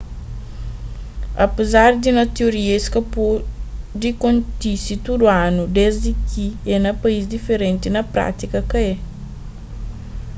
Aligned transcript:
apézar 1.45 1.91
di 2.01 2.09
na 2.17 2.25
tioria 2.35 2.73
es 2.79 2.85
pode 3.13 4.09
kontise 4.23 4.93
tudu 5.05 5.25
anu 5.45 5.61
desdi 5.79 6.09
ki 6.29 6.45
é 6.73 6.75
na 6.85 6.93
país 7.01 7.23
diferenti 7.35 7.85
na 7.91 8.01
prátika 8.13 8.59
ka 8.71 8.77
é 8.91 8.93